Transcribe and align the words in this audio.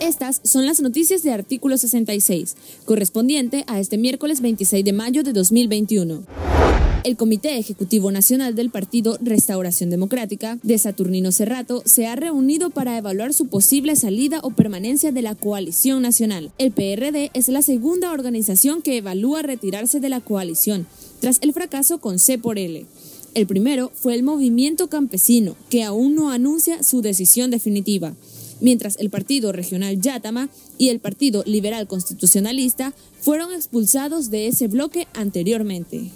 Estas 0.00 0.40
son 0.44 0.66
las 0.66 0.80
noticias 0.80 1.22
de 1.22 1.32
artículo 1.32 1.78
66, 1.78 2.56
correspondiente 2.84 3.64
a 3.66 3.80
este 3.80 3.98
miércoles 3.98 4.40
26 4.40 4.84
de 4.84 4.92
mayo 4.92 5.22
de 5.22 5.32
2021. 5.32 6.24
El 7.04 7.16
Comité 7.16 7.58
Ejecutivo 7.58 8.12
Nacional 8.12 8.54
del 8.54 8.70
Partido 8.70 9.18
Restauración 9.20 9.90
Democrática 9.90 10.58
de 10.62 10.78
Saturnino 10.78 11.32
Cerrato 11.32 11.82
se 11.84 12.06
ha 12.06 12.14
reunido 12.14 12.70
para 12.70 12.96
evaluar 12.96 13.34
su 13.34 13.48
posible 13.48 13.96
salida 13.96 14.38
o 14.44 14.50
permanencia 14.50 15.10
de 15.10 15.22
la 15.22 15.34
coalición 15.34 16.02
nacional. 16.02 16.52
El 16.58 16.70
PRD 16.70 17.32
es 17.34 17.48
la 17.48 17.62
segunda 17.62 18.12
organización 18.12 18.82
que 18.82 18.98
evalúa 18.98 19.42
retirarse 19.42 19.98
de 19.98 20.10
la 20.10 20.20
coalición, 20.20 20.86
tras 21.20 21.38
el 21.40 21.52
fracaso 21.52 21.98
con 21.98 22.20
C 22.20 22.38
por 22.38 22.58
L. 22.58 22.86
El 23.34 23.46
primero 23.46 23.90
fue 23.94 24.14
el 24.14 24.22
movimiento 24.22 24.88
campesino, 24.88 25.56
que 25.70 25.82
aún 25.82 26.14
no 26.14 26.30
anuncia 26.30 26.82
su 26.82 27.00
decisión 27.00 27.50
definitiva, 27.50 28.14
mientras 28.60 28.98
el 28.98 29.08
Partido 29.08 29.52
Regional 29.52 29.98
Yatama 29.98 30.50
y 30.76 30.90
el 30.90 31.00
Partido 31.00 31.42
Liberal 31.46 31.86
Constitucionalista 31.86 32.92
fueron 33.20 33.54
expulsados 33.54 34.28
de 34.28 34.48
ese 34.48 34.68
bloque 34.68 35.08
anteriormente. 35.14 36.10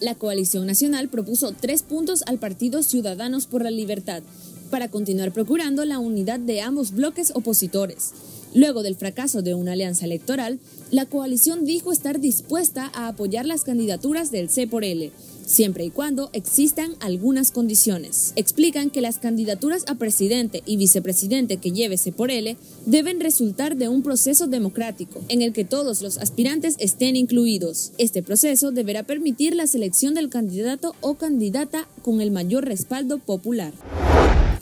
La 0.00 0.16
coalición 0.16 0.66
nacional 0.66 1.08
propuso 1.08 1.52
tres 1.52 1.84
puntos 1.84 2.24
al 2.26 2.38
Partido 2.38 2.82
Ciudadanos 2.82 3.46
por 3.46 3.62
la 3.62 3.70
Libertad 3.70 4.24
para 4.68 4.90
continuar 4.90 5.32
procurando 5.32 5.84
la 5.84 6.00
unidad 6.00 6.40
de 6.40 6.60
ambos 6.60 6.90
bloques 6.90 7.30
opositores. 7.36 8.10
Luego 8.52 8.82
del 8.82 8.96
fracaso 8.96 9.42
de 9.42 9.54
una 9.54 9.72
alianza 9.72 10.06
electoral, 10.06 10.58
la 10.90 11.06
coalición 11.06 11.64
dijo 11.64 11.92
estar 11.92 12.20
dispuesta 12.20 12.90
a 12.94 13.06
apoyar 13.08 13.46
las 13.46 13.62
candidaturas 13.64 14.30
del 14.30 14.50
C 14.50 14.66
por 14.66 14.82
L, 14.82 15.12
siempre 15.46 15.84
y 15.84 15.90
cuando 15.90 16.28
existan 16.34 16.92
algunas 17.00 17.50
condiciones. 17.50 18.34
Explican 18.36 18.90
que 18.90 19.00
las 19.00 19.18
candidaturas 19.18 19.84
a 19.86 19.94
presidente 19.94 20.62
y 20.66 20.76
vicepresidente 20.76 21.56
que 21.56 21.72
llevese 21.72 22.12
por 22.12 22.30
L 22.30 22.56
deben 22.84 23.20
resultar 23.20 23.76
de 23.76 23.88
un 23.88 24.02
proceso 24.02 24.46
democrático 24.46 25.22
en 25.28 25.40
el 25.40 25.54
que 25.54 25.64
todos 25.64 26.02
los 26.02 26.18
aspirantes 26.18 26.76
estén 26.78 27.16
incluidos. 27.16 27.92
Este 27.96 28.22
proceso 28.22 28.72
deberá 28.72 29.04
permitir 29.04 29.54
la 29.54 29.66
selección 29.66 30.12
del 30.12 30.28
candidato 30.28 30.94
o 31.00 31.14
candidata 31.14 31.88
con 32.02 32.20
el 32.20 32.30
mayor 32.30 32.64
respaldo 32.66 33.18
popular. 33.18 33.72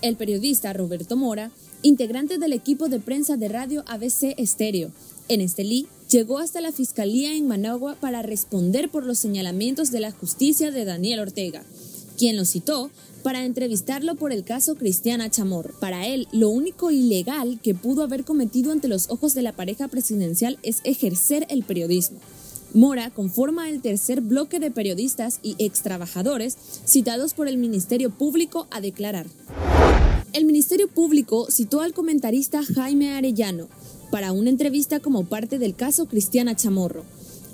El 0.02 0.16
periodista 0.16 0.72
Roberto 0.74 1.16
Mora, 1.16 1.50
integrante 1.82 2.38
del 2.38 2.52
equipo 2.52 2.88
de 2.88 3.00
prensa 3.00 3.36
de 3.36 3.48
radio 3.48 3.84
ABC 3.86 4.34
Estéreo, 4.36 4.90
en 5.28 5.40
Estelí, 5.40 5.86
llegó 6.10 6.38
hasta 6.38 6.60
la 6.60 6.72
Fiscalía 6.72 7.34
en 7.34 7.48
Managua 7.48 7.96
para 8.00 8.22
responder 8.22 8.90
por 8.90 9.04
los 9.04 9.18
señalamientos 9.18 9.90
de 9.90 10.00
la 10.00 10.12
justicia 10.12 10.70
de 10.70 10.84
Daniel 10.84 11.20
Ortega, 11.20 11.64
quien 12.16 12.36
lo 12.36 12.44
citó 12.44 12.90
para 13.22 13.44
entrevistarlo 13.44 14.16
por 14.16 14.32
el 14.32 14.44
caso 14.44 14.74
Cristiana 14.74 15.30
Chamorro. 15.30 15.72
Para 15.80 16.06
él, 16.06 16.28
lo 16.30 16.50
único 16.50 16.90
ilegal 16.90 17.58
que 17.62 17.74
pudo 17.74 18.02
haber 18.02 18.24
cometido 18.24 18.70
ante 18.70 18.86
los 18.86 19.08
ojos 19.08 19.34
de 19.34 19.42
la 19.42 19.52
pareja 19.52 19.88
presidencial 19.88 20.58
es 20.62 20.80
ejercer 20.84 21.46
el 21.48 21.64
periodismo. 21.64 22.18
Mora 22.74 23.10
conforma 23.10 23.70
el 23.70 23.80
tercer 23.80 24.20
bloque 24.20 24.60
de 24.60 24.70
periodistas 24.70 25.38
y 25.42 25.54
extrabajadores 25.58 26.56
citados 26.84 27.32
por 27.32 27.48
el 27.48 27.56
Ministerio 27.56 28.10
Público 28.10 28.66
a 28.70 28.80
declarar. 28.80 29.26
El 30.32 30.44
Ministerio 30.44 30.88
Público 30.88 31.46
citó 31.48 31.80
al 31.80 31.94
comentarista 31.94 32.64
Jaime 32.64 33.14
Arellano, 33.14 33.68
para 34.14 34.30
una 34.30 34.48
entrevista 34.48 35.00
como 35.00 35.24
parte 35.24 35.58
del 35.58 35.74
caso 35.74 36.06
Cristiana 36.06 36.54
Chamorro, 36.54 37.04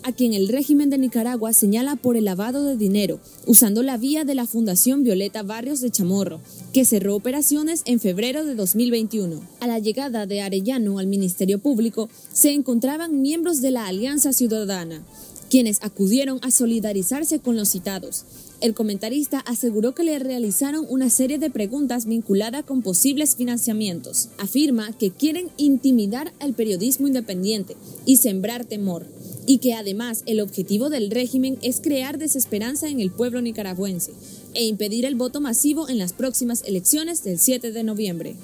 a 0.02 0.12
quien 0.12 0.34
el 0.34 0.46
régimen 0.46 0.90
de 0.90 0.98
Nicaragua 0.98 1.54
señala 1.54 1.96
por 1.96 2.18
el 2.18 2.26
lavado 2.26 2.66
de 2.66 2.76
dinero, 2.76 3.18
usando 3.46 3.82
la 3.82 3.96
vía 3.96 4.26
de 4.26 4.34
la 4.34 4.44
Fundación 4.44 5.02
Violeta 5.02 5.42
Barrios 5.42 5.80
de 5.80 5.90
Chamorro, 5.90 6.38
que 6.74 6.84
cerró 6.84 7.16
operaciones 7.16 7.80
en 7.86 7.98
febrero 7.98 8.44
de 8.44 8.56
2021. 8.56 9.40
A 9.60 9.66
la 9.66 9.78
llegada 9.78 10.26
de 10.26 10.42
Arellano 10.42 10.98
al 10.98 11.06
Ministerio 11.06 11.60
Público 11.60 12.10
se 12.30 12.52
encontraban 12.52 13.22
miembros 13.22 13.62
de 13.62 13.70
la 13.70 13.86
Alianza 13.86 14.34
Ciudadana, 14.34 15.02
quienes 15.50 15.82
acudieron 15.82 16.38
a 16.42 16.52
solidarizarse 16.52 17.40
con 17.40 17.56
los 17.56 17.68
citados, 17.68 18.24
el 18.60 18.72
comentarista 18.72 19.40
aseguró 19.40 19.94
que 19.94 20.04
le 20.04 20.18
realizaron 20.18 20.86
una 20.88 21.10
serie 21.10 21.38
de 21.38 21.50
preguntas 21.50 22.06
vinculadas 22.06 22.64
con 22.64 22.82
posibles 22.82 23.34
financiamientos. 23.34 24.28
Afirma 24.38 24.96
que 24.96 25.10
quieren 25.10 25.50
intimidar 25.56 26.32
al 26.38 26.54
periodismo 26.54 27.08
independiente 27.08 27.76
y 28.06 28.16
sembrar 28.16 28.64
temor, 28.64 29.06
y 29.46 29.58
que 29.58 29.74
además 29.74 30.22
el 30.26 30.40
objetivo 30.40 30.88
del 30.88 31.10
régimen 31.10 31.58
es 31.62 31.80
crear 31.80 32.18
desesperanza 32.18 32.88
en 32.88 33.00
el 33.00 33.10
pueblo 33.10 33.42
nicaragüense 33.42 34.12
e 34.54 34.64
impedir 34.64 35.04
el 35.04 35.16
voto 35.16 35.40
masivo 35.40 35.88
en 35.88 35.98
las 35.98 36.12
próximas 36.12 36.62
elecciones 36.64 37.24
del 37.24 37.40
7 37.40 37.72
de 37.72 37.82
noviembre. 37.82 38.36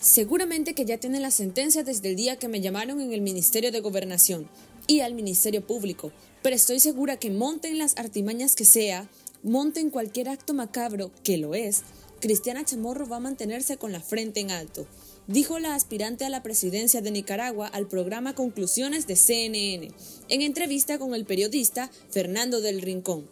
Seguramente 0.00 0.74
que 0.74 0.84
ya 0.84 0.98
tienen 0.98 1.22
la 1.22 1.30
sentencia 1.30 1.82
desde 1.82 2.10
el 2.10 2.16
día 2.16 2.36
que 2.36 2.48
me 2.48 2.60
llamaron 2.60 3.00
en 3.00 3.12
el 3.12 3.20
Ministerio 3.20 3.72
de 3.72 3.80
Gobernación 3.80 4.46
y 4.90 5.00
al 5.00 5.14
Ministerio 5.14 5.66
Público 5.66 6.12
pero 6.42 6.56
estoy 6.56 6.80
segura 6.80 7.18
que 7.18 7.30
monten 7.30 7.78
las 7.78 7.96
artimañas 7.98 8.56
que 8.56 8.64
sea, 8.64 9.08
monten 9.42 9.90
cualquier 9.90 10.28
acto 10.28 10.54
macabro, 10.54 11.10
que 11.22 11.36
lo 11.36 11.54
es, 11.54 11.82
Cristiana 12.20 12.64
Chamorro 12.64 13.06
va 13.08 13.16
a 13.16 13.20
mantenerse 13.20 13.76
con 13.76 13.92
la 13.92 14.00
frente 14.00 14.40
en 14.40 14.50
alto, 14.50 14.86
dijo 15.26 15.58
la 15.58 15.74
aspirante 15.74 16.24
a 16.24 16.30
la 16.30 16.42
presidencia 16.42 17.02
de 17.02 17.10
Nicaragua 17.10 17.66
al 17.66 17.88
programa 17.88 18.34
Conclusiones 18.34 19.06
de 19.06 19.16
CNN, 19.16 19.90
en 20.28 20.42
entrevista 20.42 20.98
con 20.98 21.14
el 21.14 21.24
periodista 21.24 21.90
Fernando 22.10 22.60
del 22.60 22.82
Rincón. 22.82 23.28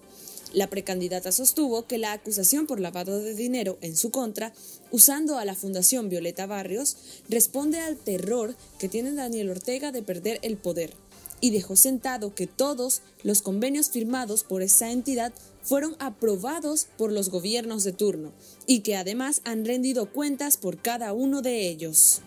La 0.54 0.70
precandidata 0.70 1.30
sostuvo 1.30 1.86
que 1.86 1.98
la 1.98 2.12
acusación 2.12 2.66
por 2.66 2.80
lavado 2.80 3.20
de 3.20 3.34
dinero 3.34 3.76
en 3.82 3.96
su 3.96 4.10
contra, 4.10 4.54
usando 4.90 5.38
a 5.38 5.44
la 5.44 5.54
Fundación 5.54 6.08
Violeta 6.08 6.46
Barrios, 6.46 6.96
responde 7.28 7.80
al 7.80 7.96
terror 7.98 8.56
que 8.78 8.88
tiene 8.88 9.12
Daniel 9.12 9.50
Ortega 9.50 9.92
de 9.92 10.02
perder 10.02 10.38
el 10.42 10.56
poder 10.56 10.94
y 11.40 11.50
dejó 11.50 11.76
sentado 11.76 12.34
que 12.34 12.46
todos 12.46 13.02
los 13.22 13.40
convenios 13.42 13.90
firmados 13.90 14.44
por 14.44 14.62
esa 14.62 14.90
entidad 14.90 15.34
fueron 15.62 15.94
aprobados 15.98 16.86
por 16.96 17.12
los 17.12 17.28
gobiernos 17.30 17.84
de 17.84 17.92
turno 17.92 18.32
y 18.66 18.80
que 18.80 18.96
además 18.96 19.42
han 19.44 19.64
rendido 19.64 20.10
cuentas 20.10 20.56
por 20.56 20.78
cada 20.78 21.12
uno 21.12 21.42
de 21.42 21.68
ellos. 21.68 22.22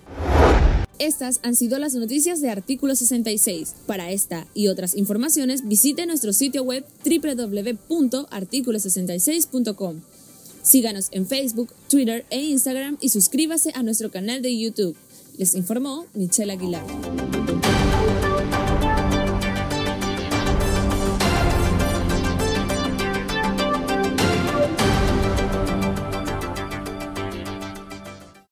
Estas 1.00 1.40
han 1.42 1.56
sido 1.56 1.80
las 1.80 1.96
noticias 1.96 2.42
de 2.42 2.52
Artículo 2.52 2.96
66. 2.96 3.74
Para 3.88 4.12
esta 4.12 4.46
y 4.54 4.68
otras 4.68 4.96
informaciones 4.96 5.68
visite 5.68 6.06
nuestro 6.06 6.32
sitio 6.32 6.62
web 6.62 6.86
www.articulo66.com. 7.04 10.02
Síganos 10.62 11.08
en 11.10 11.26
Facebook, 11.26 11.74
Twitter 11.90 12.24
e 12.30 12.44
Instagram 12.44 13.00
y 13.02 13.10
suscríbase 13.10 13.72
a 13.74 13.82
nuestro 13.82 14.12
canal 14.12 14.44
de 14.44 14.56
YouTube. 14.56 14.96
Les 15.40 15.56
informó 15.56 16.06
Michelle 16.14 16.52
Aguilar. 16.52 16.86